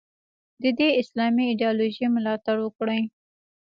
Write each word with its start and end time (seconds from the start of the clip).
د 0.61 0.63
دې 0.79 0.89
اسلامي 1.01 1.43
ایدیالوژۍ 1.49 2.07
ملاتړ 2.15 2.55
وکړي. 2.61 3.01